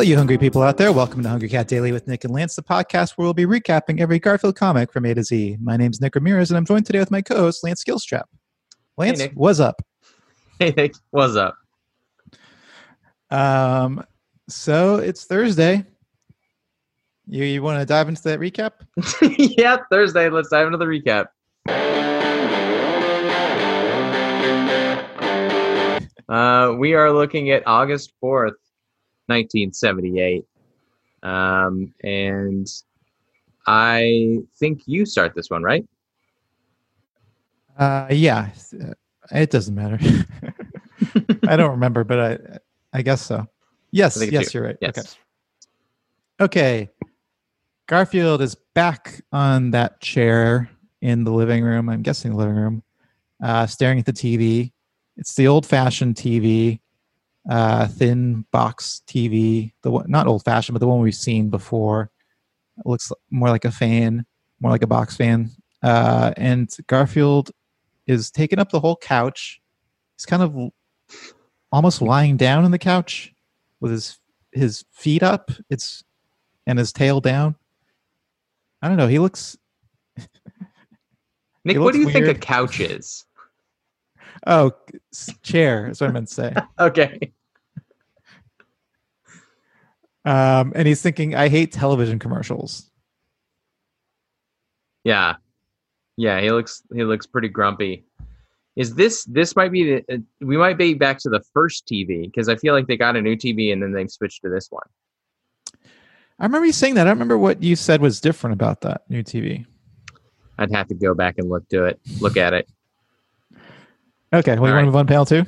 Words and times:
Hello, 0.00 0.08
you 0.08 0.16
hungry 0.16 0.38
people 0.38 0.62
out 0.62 0.78
there. 0.78 0.92
Welcome 0.92 1.22
to 1.24 1.28
Hungry 1.28 1.50
Cat 1.50 1.68
Daily 1.68 1.92
with 1.92 2.08
Nick 2.08 2.24
and 2.24 2.32
Lance, 2.32 2.56
the 2.56 2.62
podcast 2.62 3.18
where 3.18 3.26
we'll 3.26 3.34
be 3.34 3.44
recapping 3.44 4.00
every 4.00 4.18
Garfield 4.18 4.56
comic 4.56 4.90
from 4.90 5.04
A 5.04 5.12
to 5.12 5.22
Z. 5.22 5.58
My 5.60 5.76
name's 5.76 6.00
Nick 6.00 6.14
Ramirez, 6.14 6.50
and 6.50 6.56
I'm 6.56 6.64
joined 6.64 6.86
today 6.86 7.00
with 7.00 7.10
my 7.10 7.20
co-host, 7.20 7.62
Lance 7.62 7.84
Skillstrap. 7.84 8.22
Lance, 8.96 9.18
Nick. 9.18 9.32
what's 9.34 9.60
up? 9.60 9.82
Hey 10.58 10.72
Nick, 10.74 10.94
what's 11.10 11.36
up? 11.36 11.54
Um, 13.30 14.02
so 14.48 14.96
it's 14.96 15.26
Thursday. 15.26 15.84
You 17.26 17.44
you 17.44 17.62
want 17.62 17.78
to 17.78 17.84
dive 17.84 18.08
into 18.08 18.22
that 18.22 18.40
recap? 18.40 18.70
yeah, 19.58 19.76
Thursday. 19.90 20.30
Let's 20.30 20.48
dive 20.48 20.66
into 20.66 20.78
the 20.78 20.86
recap. 20.86 21.26
Uh, 26.26 26.72
we 26.78 26.94
are 26.94 27.12
looking 27.12 27.50
at 27.50 27.62
August 27.66 28.14
fourth, 28.18 28.54
nineteen 29.30 29.72
seventy-eight, 29.72 30.44
um, 31.22 31.94
and 32.04 32.66
I 33.66 34.38
think 34.58 34.82
you 34.86 35.06
start 35.06 35.34
this 35.34 35.48
one, 35.48 35.62
right? 35.62 35.86
Uh, 37.78 38.08
yeah, 38.10 38.50
it 39.30 39.50
doesn't 39.50 39.74
matter. 39.74 39.98
I 41.48 41.56
don't 41.56 41.70
remember, 41.70 42.04
but 42.04 42.20
I 42.20 42.98
I 42.98 43.02
guess 43.02 43.22
so. 43.22 43.46
Yes, 43.92 44.16
I 44.16 44.20
think 44.20 44.32
it's 44.32 44.42
yes, 44.42 44.54
you. 44.54 44.60
you're 44.60 44.68
right. 44.68 44.76
Yes. 44.80 44.98
Okay. 44.98 45.08
Okay. 46.40 46.88
Garfield 47.86 48.40
is 48.40 48.54
back 48.74 49.20
on 49.32 49.72
that 49.72 50.00
chair 50.00 50.70
in 51.02 51.24
the 51.24 51.32
living 51.32 51.64
room. 51.64 51.88
I'm 51.88 52.02
guessing 52.02 52.30
the 52.30 52.36
living 52.36 52.54
room, 52.54 52.82
uh, 53.42 53.66
staring 53.66 53.98
at 53.98 54.06
the 54.06 54.12
TV. 54.12 54.72
It's 55.16 55.34
the 55.34 55.48
old-fashioned 55.48 56.14
TV, 56.14 56.80
uh, 57.50 57.88
thin 57.88 58.46
box 58.52 59.02
TV. 59.06 59.72
The 59.82 59.90
one, 59.90 60.08
not 60.08 60.28
old-fashioned, 60.28 60.72
but 60.72 60.78
the 60.78 60.86
one 60.86 61.00
we've 61.00 61.14
seen 61.14 61.50
before. 61.50 62.10
It 62.78 62.86
looks 62.86 63.12
more 63.30 63.50
like 63.50 63.64
a 63.64 63.72
fan, 63.72 64.24
more 64.60 64.70
like 64.70 64.84
a 64.84 64.86
box 64.86 65.16
fan. 65.16 65.50
Uh, 65.82 66.32
and 66.36 66.70
Garfield 66.86 67.50
is 68.06 68.30
taking 68.30 68.60
up 68.60 68.70
the 68.70 68.80
whole 68.80 68.96
couch. 68.96 69.60
He's 70.16 70.26
kind 70.26 70.42
of 70.42 70.70
almost 71.72 72.00
lying 72.00 72.36
down 72.36 72.64
on 72.64 72.70
the 72.70 72.78
couch 72.78 73.34
with 73.80 73.90
his 73.90 74.18
his 74.52 74.84
feet 74.92 75.22
up. 75.22 75.50
It's 75.68 76.04
and 76.66 76.78
his 76.78 76.92
tail 76.92 77.20
down. 77.20 77.56
I 78.80 78.88
don't 78.88 78.96
know. 78.96 79.08
He 79.08 79.18
looks. 79.18 79.58
Nick, 81.64 81.74
He 81.74 81.78
what 81.78 81.92
do 81.92 81.98
you 81.98 82.04
looks 82.04 82.14
think 82.14 82.28
a 82.28 82.34
couch 82.34 82.80
is? 82.80 83.24
Oh, 84.46 84.72
chair. 85.42 85.86
That's 85.86 86.00
what 86.00 86.10
I 86.10 86.12
meant 86.12 86.28
to 86.28 86.34
say. 86.34 86.54
Okay. 86.78 87.32
Um, 90.30 90.72
and 90.76 90.86
he's 90.86 91.02
thinking, 91.02 91.34
I 91.34 91.48
hate 91.48 91.72
television 91.72 92.20
commercials. 92.20 92.88
Yeah, 95.02 95.34
yeah. 96.16 96.40
He 96.40 96.52
looks 96.52 96.82
he 96.94 97.02
looks 97.02 97.26
pretty 97.26 97.48
grumpy. 97.48 98.04
Is 98.76 98.94
this 98.94 99.24
this 99.24 99.56
might 99.56 99.72
be 99.72 99.84
the 99.84 100.14
uh, 100.14 100.18
we 100.40 100.56
might 100.56 100.78
be 100.78 100.94
back 100.94 101.18
to 101.20 101.30
the 101.30 101.40
first 101.52 101.84
TV 101.88 102.26
because 102.26 102.48
I 102.48 102.54
feel 102.54 102.74
like 102.74 102.86
they 102.86 102.96
got 102.96 103.16
a 103.16 103.20
new 103.20 103.34
TV 103.34 103.72
and 103.72 103.82
then 103.82 103.92
they've 103.92 104.10
switched 104.10 104.42
to 104.42 104.48
this 104.48 104.68
one. 104.70 104.86
I 106.38 106.44
remember 106.44 106.66
you 106.66 106.72
saying 106.72 106.94
that. 106.94 107.08
I 107.08 107.10
don't 107.10 107.16
remember 107.16 107.36
what 107.36 107.60
you 107.60 107.74
said 107.74 108.00
was 108.00 108.20
different 108.20 108.54
about 108.54 108.82
that 108.82 109.02
new 109.08 109.24
TV. 109.24 109.66
I'd 110.58 110.70
have 110.70 110.86
to 110.88 110.94
go 110.94 111.12
back 111.12 111.38
and 111.38 111.48
look 111.48 111.68
to 111.70 111.86
it, 111.86 111.98
look 112.20 112.36
at 112.36 112.54
it. 112.54 112.68
Okay, 114.32 114.58
well, 114.60 114.70
you 114.70 114.76
All 114.76 114.82
want 114.82 114.82
to 114.82 114.86
move 114.86 114.96
on 114.96 115.06
panel 115.08 115.24
two? 115.24 115.44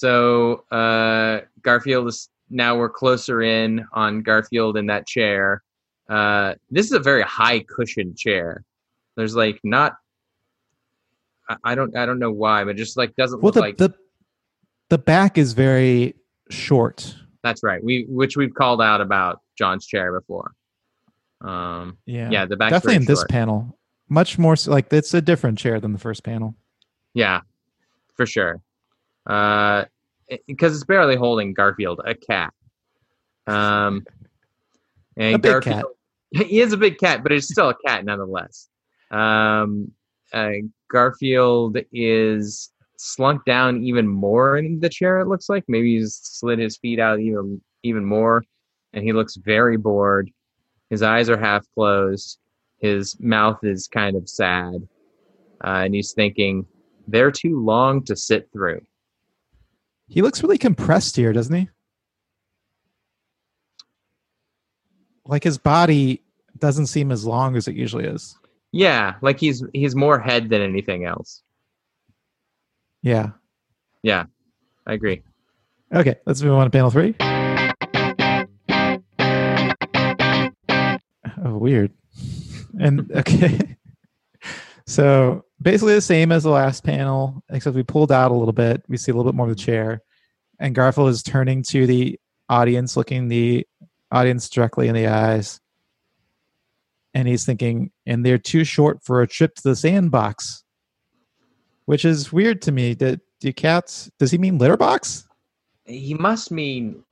So 0.00 0.64
uh, 0.70 1.42
Garfield 1.60 2.08
is 2.08 2.30
now 2.48 2.74
we're 2.74 2.88
closer 2.88 3.42
in 3.42 3.84
on 3.92 4.22
Garfield 4.22 4.78
in 4.78 4.86
that 4.86 5.06
chair. 5.06 5.62
Uh, 6.08 6.54
this 6.70 6.86
is 6.86 6.92
a 6.92 6.98
very 6.98 7.20
high 7.20 7.58
cushion 7.60 8.14
chair. 8.16 8.64
There's 9.18 9.36
like 9.36 9.60
not. 9.62 9.96
I- 11.50 11.56
I 11.64 11.74
don't. 11.74 11.94
I 11.94 12.06
don't 12.06 12.18
know 12.18 12.32
why, 12.32 12.64
but 12.64 12.76
just 12.76 12.96
like 12.96 13.14
doesn't 13.16 13.42
Well, 13.42 13.48
look 13.48 13.54
the, 13.56 13.60
like. 13.60 13.76
the 13.76 13.94
the 14.88 14.96
back 14.96 15.36
is 15.36 15.52
very 15.52 16.14
short. 16.48 17.14
That's 17.42 17.62
right. 17.62 17.84
We 17.84 18.06
which 18.08 18.38
we've 18.38 18.54
called 18.54 18.80
out 18.80 19.02
about 19.02 19.42
John's 19.58 19.84
chair 19.86 20.18
before. 20.18 20.52
Um, 21.42 21.98
Yeah, 22.06 22.30
yeah, 22.30 22.46
the 22.46 22.56
back's 22.56 22.72
definitely 22.72 22.94
very 22.94 23.02
in 23.02 23.06
this 23.06 23.24
panel. 23.28 23.78
Much 24.08 24.38
more 24.38 24.54
like 24.66 24.90
it's 24.94 25.12
a 25.12 25.20
different 25.20 25.58
chair 25.58 25.78
than 25.78 25.92
the 25.92 25.98
first 25.98 26.24
panel. 26.24 26.54
Yeah, 27.12 27.42
for 28.14 28.24
sure. 28.24 28.62
Uh, 29.30 29.84
because 30.48 30.74
it's 30.74 30.84
barely 30.84 31.14
holding 31.14 31.54
Garfield, 31.54 32.00
a 32.04 32.14
cat. 32.14 32.52
Um, 33.46 34.04
and 35.16 35.36
A 35.36 35.38
Garfield, 35.38 35.92
he 36.32 36.60
is 36.60 36.72
a 36.72 36.76
big 36.76 36.98
cat, 36.98 37.22
but 37.22 37.30
it's 37.30 37.48
still 37.48 37.68
a 37.68 37.76
cat 37.86 38.04
nonetheless. 38.04 38.68
Um, 39.10 39.92
uh, 40.32 40.50
Garfield 40.90 41.78
is 41.92 42.72
slunk 42.96 43.44
down 43.44 43.84
even 43.84 44.08
more 44.08 44.58
in 44.58 44.80
the 44.80 44.88
chair. 44.88 45.20
It 45.20 45.28
looks 45.28 45.48
like 45.48 45.64
maybe 45.68 45.96
he's 45.96 46.18
slid 46.22 46.58
his 46.58 46.76
feet 46.76 46.98
out 46.98 47.20
even 47.20 47.60
even 47.84 48.04
more, 48.04 48.44
and 48.92 49.04
he 49.04 49.12
looks 49.12 49.36
very 49.36 49.76
bored. 49.76 50.30
His 50.90 51.02
eyes 51.02 51.30
are 51.30 51.38
half 51.38 51.64
closed. 51.74 52.38
His 52.78 53.18
mouth 53.20 53.62
is 53.62 53.86
kind 53.86 54.16
of 54.16 54.28
sad, 54.28 54.88
uh, 55.64 55.82
and 55.84 55.94
he's 55.94 56.12
thinking, 56.12 56.66
"They're 57.06 57.30
too 57.30 57.60
long 57.60 58.04
to 58.04 58.16
sit 58.16 58.48
through." 58.52 58.80
He 60.10 60.22
looks 60.22 60.42
really 60.42 60.58
compressed 60.58 61.14
here, 61.14 61.32
doesn't 61.32 61.54
he? 61.54 61.68
Like 65.24 65.44
his 65.44 65.56
body 65.56 66.20
doesn't 66.58 66.88
seem 66.88 67.12
as 67.12 67.24
long 67.24 67.56
as 67.56 67.68
it 67.68 67.76
usually 67.76 68.04
is. 68.04 68.36
Yeah, 68.72 69.14
like 69.22 69.38
he's 69.38 69.64
he's 69.72 69.94
more 69.94 70.18
head 70.18 70.48
than 70.48 70.62
anything 70.62 71.04
else. 71.04 71.42
Yeah. 73.02 73.30
Yeah. 74.02 74.24
I 74.86 74.94
agree. 74.94 75.22
Okay, 75.94 76.16
let's 76.26 76.42
move 76.42 76.54
on 76.54 76.66
to 76.66 76.70
panel 76.70 76.90
three. 76.90 77.14
Oh, 81.44 81.56
weird. 81.56 81.92
And 82.78 83.10
okay. 83.12 83.76
So 84.90 85.44
basically 85.62 85.94
the 85.94 86.00
same 86.00 86.32
as 86.32 86.42
the 86.42 86.50
last 86.50 86.82
panel, 86.82 87.44
except 87.48 87.76
we 87.76 87.84
pulled 87.84 88.10
out 88.10 88.32
a 88.32 88.34
little 88.34 88.52
bit. 88.52 88.82
We 88.88 88.96
see 88.96 89.12
a 89.12 89.14
little 89.14 89.30
bit 89.30 89.36
more 89.36 89.48
of 89.48 89.56
the 89.56 89.62
chair. 89.62 90.02
And 90.58 90.74
Garfield 90.74 91.10
is 91.10 91.22
turning 91.22 91.62
to 91.68 91.86
the 91.86 92.18
audience, 92.48 92.96
looking 92.96 93.28
the 93.28 93.64
audience 94.10 94.50
directly 94.50 94.88
in 94.88 94.96
the 94.96 95.06
eyes. 95.06 95.60
And 97.14 97.28
he's 97.28 97.46
thinking, 97.46 97.92
and 98.04 98.26
they're 98.26 98.36
too 98.36 98.64
short 98.64 99.04
for 99.04 99.22
a 99.22 99.28
trip 99.28 99.54
to 99.54 99.62
the 99.62 99.76
sandbox. 99.76 100.64
Which 101.84 102.04
is 102.04 102.32
weird 102.32 102.60
to 102.62 102.72
me. 102.72 102.96
Did 102.96 103.20
do 103.38 103.52
cats 103.52 104.10
does 104.18 104.32
he 104.32 104.38
mean 104.38 104.58
litter 104.58 104.76
box? 104.76 105.28
He 105.84 106.14
must 106.14 106.50
mean 106.50 107.04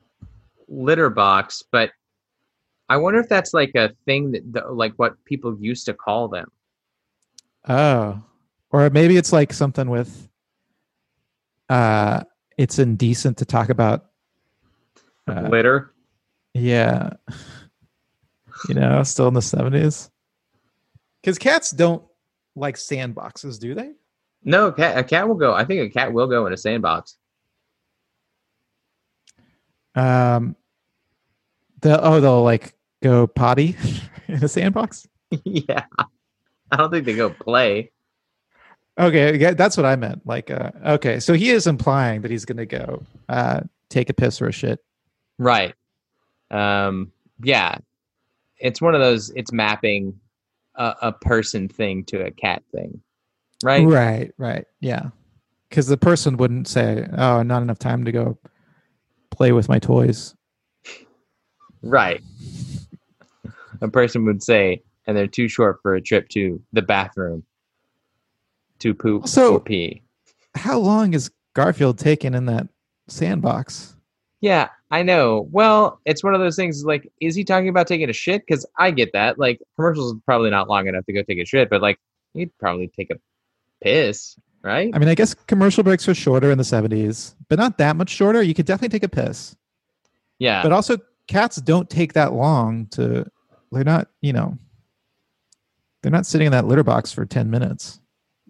litter 0.66 1.10
box, 1.10 1.62
but 1.70 1.92
I 2.88 2.96
wonder 2.96 3.20
if 3.20 3.28
that's 3.28 3.54
like 3.54 3.76
a 3.76 3.92
thing 4.04 4.32
that 4.32 4.52
the, 4.52 4.66
like 4.68 4.94
what 4.96 5.24
people 5.26 5.56
used 5.60 5.86
to 5.86 5.94
call 5.94 6.26
them. 6.26 6.50
Oh. 7.68 8.22
Or 8.70 8.90
maybe 8.90 9.16
it's 9.16 9.32
like 9.32 9.52
something 9.52 9.88
with 9.88 10.28
uh 11.68 12.22
it's 12.56 12.78
indecent 12.78 13.36
to 13.38 13.44
talk 13.44 13.68
about 13.68 14.06
uh, 15.28 15.42
litter. 15.42 15.92
yeah. 16.54 17.10
You 18.68 18.74
know, 18.74 19.02
still 19.02 19.28
in 19.28 19.34
the 19.34 19.40
70s. 19.40 20.10
Cuz 21.22 21.38
cats 21.38 21.70
don't 21.70 22.02
like 22.56 22.76
sandboxes, 22.76 23.60
do 23.60 23.75
they? 23.75 23.93
No, 24.43 24.69
a 24.69 24.72
cat, 24.72 24.98
a 24.98 25.04
cat 25.04 25.28
will 25.28 25.34
go. 25.34 25.52
I 25.52 25.64
think 25.64 25.82
a 25.82 25.93
cat 25.93 26.12
will 26.12 26.26
go 26.26 26.46
in 26.46 26.52
a 26.52 26.56
sandbox. 26.56 27.16
Um 29.94 30.56
the 31.81 32.02
oh 32.02 32.20
they'll 32.20 32.43
like 32.43 32.75
go 33.02 33.26
potty 33.26 33.76
in 34.28 34.43
a 34.43 34.48
sandbox? 34.48 35.06
yeah, 35.44 35.84
I 36.73 36.76
don't 36.76 36.91
think 36.91 37.05
they 37.06 37.15
go 37.15 37.31
play. 37.31 37.91
Okay, 38.99 39.38
yeah, 39.38 39.53
that's 39.53 39.76
what 39.76 39.87
I 39.87 39.97
meant. 39.97 40.26
Like 40.26 40.50
uh 40.50 40.73
okay, 40.85 41.20
so 41.20 41.35
he 41.35 41.50
is 41.50 41.67
implying 41.67 42.23
that 42.23 42.31
he's 42.31 42.44
going 42.44 42.56
to 42.59 42.67
go 42.67 43.05
uh 43.29 43.61
take 43.91 44.11
a 44.11 44.15
piss 44.15 44.43
or 44.43 44.49
a 44.49 44.53
shit. 44.53 44.81
Right. 45.38 45.75
Um. 46.50 47.12
Yeah, 47.41 47.76
it's 48.59 48.81
one 48.81 48.94
of 48.94 49.00
those. 49.00 49.31
It's 49.37 49.53
mapping 49.53 50.19
a, 50.79 50.94
a 51.03 51.12
person 51.12 51.69
thing 51.69 52.05
to 52.05 52.25
a 52.25 52.31
cat 52.31 52.62
thing. 52.73 53.00
Right. 53.62 53.87
Right, 53.87 54.32
right. 54.38 54.65
Yeah. 54.81 55.11
Because 55.69 55.88
the 55.88 55.97
person 55.97 56.37
wouldn't 56.38 56.69
say, 56.69 57.06
oh, 57.17 57.43
not 57.43 57.62
enough 57.62 57.79
time 57.79 58.05
to 58.05 58.12
go 58.12 58.38
play 59.31 59.53
with 59.53 59.69
my 59.69 59.79
toys. 59.79 60.35
Right. 61.82 62.23
A 63.81 63.88
person 63.88 64.25
would 64.25 64.43
say, 64.43 64.82
and 65.08 65.16
they're 65.16 65.26
too 65.26 65.49
short 65.49 65.81
for 65.82 65.94
a 65.96 66.00
trip 66.00 66.28
to 66.28 66.62
the 66.72 66.82
bathroom 66.82 67.43
to 68.78 68.94
poop 68.94 69.26
So- 69.26 69.55
or 69.55 69.60
pee. 69.60 70.02
how 70.55 70.78
long 70.78 71.14
is 71.14 71.31
Garfield 71.55 71.99
taking 71.99 72.34
in 72.34 72.46
that 72.46 72.69
sandbox? 73.08 73.96
Yeah, 74.40 74.69
I 74.93 75.02
know. 75.02 75.49
Well, 75.50 75.99
it's 76.05 76.22
one 76.22 76.34
of 76.34 76.40
those 76.40 76.55
things. 76.55 76.84
Like, 76.84 77.10
is 77.20 77.34
he 77.34 77.43
talking 77.43 77.69
about 77.69 77.88
taking 77.88 78.08
a 78.08 78.12
shit? 78.12 78.44
Because 78.46 78.64
I 78.78 78.93
get 78.93 79.12
that. 79.14 79.37
Like, 79.38 79.60
commercials 79.75 80.14
probably 80.25 80.50
not 80.50 80.69
long 80.69 80.87
enough 80.87 81.05
to 81.06 81.12
go 81.12 81.22
take 81.25 81.38
a 81.38 81.44
shit, 81.44 81.69
but 81.69 81.82
like, 81.82 81.99
he'd 82.34 82.56
probably 82.58 82.87
take 82.88 83.10
a 83.10 83.16
piss, 83.82 84.37
right? 84.62 84.90
I 84.94 84.99
mean, 85.00 85.08
I 85.08 85.16
guess 85.16 85.34
commercial 85.34 85.82
breaks 85.82 86.06
were 86.06 86.14
shorter 86.14 86.52
in 86.52 86.58
the 86.58 86.64
70s, 86.64 87.34
but 87.49 87.58
not 87.58 87.78
that 87.78 87.96
much 87.96 88.10
shorter. 88.10 88.40
You 88.43 88.55
could 88.55 88.66
definitely 88.66 88.96
take 88.96 89.02
a 89.02 89.08
piss. 89.08 89.56
yeah. 90.38 90.62
But 90.62 90.70
also, 90.72 90.99
cats 91.26 91.56
don't 91.56 91.90
take 91.90 92.12
that 92.12 92.32
long 92.32 92.87
to, 92.93 93.26
they're 93.72 93.82
not, 93.84 94.08
you 94.20 94.32
know, 94.32 94.56
they're 96.02 96.12
not 96.12 96.26
sitting 96.26 96.46
in 96.46 96.52
that 96.52 96.66
litter 96.66 96.84
box 96.84 97.12
for 97.12 97.24
10 97.26 97.50
minutes 97.50 98.00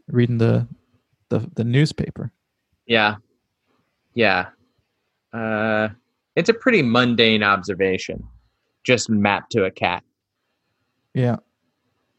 reading 0.08 0.38
the, 0.38 0.66
the, 1.28 1.48
the 1.54 1.64
newspaper. 1.64 2.32
Yeah. 2.86 3.16
Yeah. 4.14 4.46
Uh, 5.32 5.88
it's 6.36 6.48
a 6.48 6.54
pretty 6.54 6.82
mundane 6.82 7.42
observation, 7.42 8.22
just 8.84 9.10
mapped 9.10 9.52
to 9.52 9.64
a 9.64 9.70
cat. 9.70 10.02
Yeah. 11.14 11.36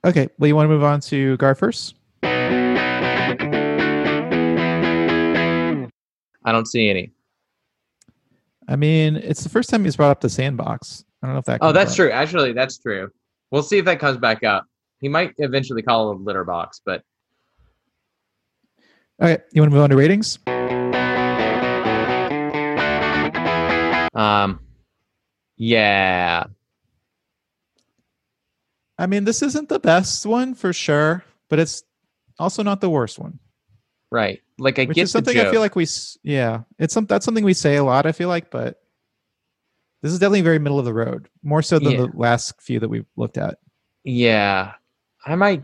Okay. 0.05 0.29
Well, 0.37 0.47
you 0.47 0.55
want 0.55 0.65
to 0.65 0.69
move 0.69 0.83
on 0.83 0.99
to 1.01 1.37
Gar 1.37 1.55
first? 1.55 1.95
I 6.49 6.51
don't 6.51 6.67
see 6.67 6.89
any. 6.89 7.11
I 8.67 8.75
mean, 8.75 9.15
it's 9.17 9.43
the 9.43 9.49
first 9.49 9.69
time 9.69 9.83
he's 9.83 9.95
brought 9.95 10.11
up 10.11 10.21
the 10.21 10.29
sandbox. 10.29 11.03
I 11.21 11.27
don't 11.27 11.35
know 11.35 11.39
if 11.39 11.45
that. 11.45 11.59
Oh, 11.61 11.71
that's 11.71 11.91
up. 11.91 11.97
true. 11.97 12.11
Actually, 12.11 12.53
that's 12.53 12.77
true. 12.77 13.09
We'll 13.51 13.63
see 13.63 13.77
if 13.79 13.85
that 13.85 13.99
comes 13.99 14.17
back 14.17 14.43
up. 14.43 14.65
He 14.99 15.07
might 15.07 15.33
eventually 15.37 15.81
call 15.81 16.11
a 16.11 16.13
litter 16.13 16.43
box, 16.43 16.81
but 16.85 17.03
All 19.21 19.27
right. 19.27 19.41
You 19.53 19.61
want 19.61 19.71
to 19.71 19.75
move 19.75 19.83
on 19.83 19.89
to 19.89 19.95
ratings? 19.97 20.39
um, 24.13 24.59
yeah, 25.57 26.45
I 28.97 29.05
mean, 29.07 29.23
this 29.23 29.41
isn't 29.41 29.69
the 29.69 29.79
best 29.79 30.25
one 30.25 30.53
for 30.55 30.73
sure, 30.73 31.23
but 31.49 31.59
it's 31.59 31.83
also 32.37 32.63
not 32.63 32.81
the 32.81 32.89
worst 32.89 33.17
one. 33.19 33.39
right. 34.11 34.41
Like 34.57 34.77
I 34.77 34.85
which 34.85 34.95
get 34.95 35.03
is 35.03 35.11
something 35.11 35.37
I 35.39 35.49
feel 35.49 35.61
like 35.61 35.77
we, 35.77 35.87
yeah, 36.21 36.61
it's 36.77 36.93
some 36.93 37.05
that's 37.05 37.23
something 37.23 37.45
we 37.45 37.53
say 37.53 37.77
a 37.77 37.83
lot. 37.83 38.05
I 38.05 38.11
feel 38.11 38.27
like, 38.27 38.51
but 38.51 38.81
this 40.01 40.11
is 40.11 40.19
definitely 40.19 40.41
very 40.41 40.59
middle 40.59 40.79
of 40.79 40.83
the 40.85 40.93
road, 40.93 41.29
more 41.43 41.61
so 41.61 41.79
than 41.79 41.93
Yeah. 41.93 41.97
the 42.07 42.11
last 42.13 42.61
few 42.61 42.79
that 42.81 42.89
we've 42.89 43.05
looked 43.15 43.37
at. 43.37 43.59
Yeah, 44.03 44.73
I 45.29 45.35
might. 45.35 45.63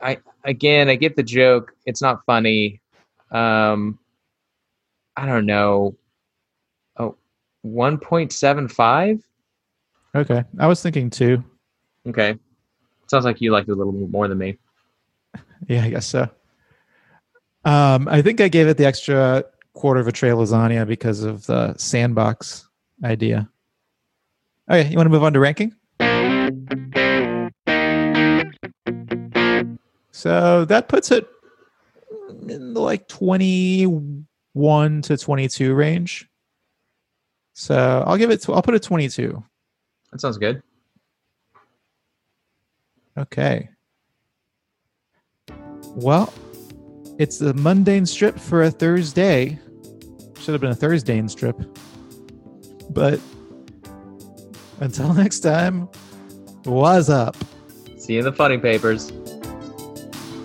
I 0.00 0.18
again, 0.44 0.88
I 0.88 0.94
get 0.94 1.16
the 1.16 1.22
joke. 1.22 1.74
It's 1.86 2.00
not 2.00 2.24
funny. 2.24 2.80
Um, 3.32 3.98
I 5.16 5.26
don't 5.26 5.44
know. 5.44 5.96
Oh, 6.96 7.16
one 7.62 7.98
point 7.98 8.32
seven 8.32 8.68
five. 8.68 9.20
Okay, 10.14 10.44
I 10.60 10.66
was 10.68 10.80
thinking 10.80 11.10
two. 11.10 11.42
Okay, 12.06 12.38
sounds 13.08 13.24
like 13.24 13.40
you 13.40 13.50
liked 13.50 13.68
it 13.68 13.72
a 13.72 13.74
little 13.74 13.92
more 13.92 14.28
than 14.28 14.38
me. 14.38 14.58
Yeah, 15.66 15.84
I 15.84 15.88
guess 15.88 16.06
so. 16.06 16.28
Um, 17.64 18.06
I 18.08 18.20
think 18.20 18.42
I 18.42 18.48
gave 18.48 18.66
it 18.66 18.76
the 18.76 18.84
extra 18.84 19.44
quarter 19.72 19.98
of 19.98 20.06
a 20.06 20.12
tray 20.12 20.28
of 20.28 20.38
lasagna 20.38 20.86
because 20.86 21.22
of 21.22 21.46
the 21.46 21.74
sandbox 21.78 22.68
idea. 23.02 23.48
Okay, 24.70 24.90
you 24.90 24.96
want 24.96 25.06
to 25.06 25.10
move 25.10 25.22
on 25.22 25.32
to 25.32 25.40
ranking? 25.40 25.74
So 30.24 30.64
that 30.64 30.88
puts 30.88 31.10
it 31.10 31.28
in 32.48 32.72
the 32.72 32.80
like 32.80 33.08
21 33.08 35.02
to 35.02 35.18
22 35.18 35.74
range. 35.74 36.30
So 37.52 38.02
I'll 38.06 38.16
give 38.16 38.30
it, 38.30 38.40
to, 38.44 38.54
I'll 38.54 38.62
put 38.62 38.74
it 38.74 38.82
22. 38.82 39.44
That 40.12 40.20
sounds 40.22 40.38
good. 40.38 40.62
Okay. 43.18 43.68
Well, 45.88 46.32
it's 47.18 47.42
a 47.42 47.52
mundane 47.52 48.06
strip 48.06 48.38
for 48.38 48.62
a 48.62 48.70
Thursday. 48.70 49.58
Should 50.40 50.52
have 50.52 50.62
been 50.62 50.70
a 50.70 50.74
Thursday 50.74 51.18
in 51.18 51.28
strip. 51.28 51.60
But 52.88 53.20
until 54.80 55.12
next 55.22 55.40
time, 55.40 55.86
was 56.64 57.10
up? 57.10 57.36
See 57.98 58.14
you 58.14 58.20
in 58.20 58.24
the 58.24 58.32
funny 58.32 58.56
papers. 58.56 59.12